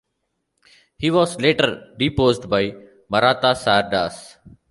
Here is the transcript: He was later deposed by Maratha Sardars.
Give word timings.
He 0.97 1.11
was 1.11 1.39
later 1.39 1.93
deposed 1.99 2.49
by 2.49 2.73
Maratha 3.07 3.53
Sardars. 3.53 4.35